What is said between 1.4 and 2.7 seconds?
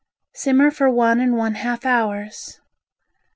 half hours.